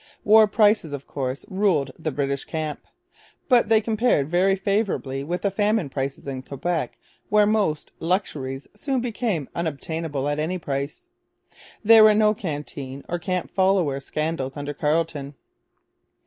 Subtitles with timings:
[0.23, 2.81] War prices of course ruled in the British camp.
[3.47, 6.97] But they compared very favourably with the famine prices in Quebec,
[7.29, 11.03] where most 'luxuries' soon became unobtainable at any price.
[11.83, 15.35] There were no canteen or camp follower scandals under Carleton.